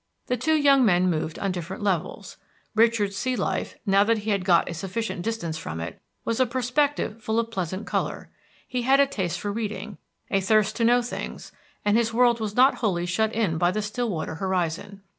The 0.25 0.35
two 0.35 0.55
young 0.55 0.83
men 0.83 1.11
moved 1.11 1.37
on 1.37 1.51
different 1.51 1.83
levels. 1.83 2.37
Richard's 2.73 3.15
sea 3.15 3.35
life, 3.35 3.77
now 3.85 4.03
that 4.05 4.17
he 4.17 4.31
had 4.31 4.43
got 4.43 4.63
at 4.67 4.71
a 4.71 4.73
sufficient 4.73 5.21
distance 5.21 5.59
from 5.59 5.79
it, 5.79 6.01
was 6.25 6.39
a 6.39 6.47
perspective 6.47 7.21
full 7.21 7.39
of 7.39 7.51
pleasant 7.51 7.85
color; 7.85 8.31
he 8.67 8.81
had 8.81 8.99
a 8.99 9.05
taste 9.05 9.39
for 9.39 9.51
reading, 9.53 9.99
a 10.31 10.41
thirst 10.41 10.75
to 10.77 10.83
know 10.83 11.03
things, 11.03 11.51
and 11.85 11.97
his 11.97 12.15
world 12.15 12.39
was 12.39 12.55
not 12.55 12.77
wholly 12.81 13.05
shut 13.05 13.31
in 13.33 13.59
by 13.59 13.69
the 13.69 13.83
Stillwater 13.83 14.33
horizon. 14.33 15.03